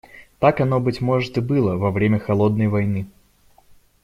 Так 0.39 0.59
оно, 0.61 0.79
быть 0.79 0.99
может, 0.99 1.37
и 1.37 1.41
было 1.41 1.75
во 1.75 1.91
время 1.91 2.17
"холодной 2.17 2.67
войны". 2.69 3.05